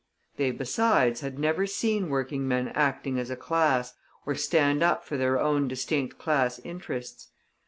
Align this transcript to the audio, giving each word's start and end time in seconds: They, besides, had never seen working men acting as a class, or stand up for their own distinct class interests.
They, 0.37 0.49
besides, 0.49 1.21
had 1.21 1.37
never 1.37 1.67
seen 1.67 2.09
working 2.09 2.47
men 2.47 2.69
acting 2.69 3.19
as 3.19 3.29
a 3.29 3.35
class, 3.35 3.93
or 4.25 4.33
stand 4.33 4.81
up 4.81 5.05
for 5.05 5.15
their 5.15 5.39
own 5.39 5.67
distinct 5.67 6.17
class 6.17 6.57
interests. 6.57 7.27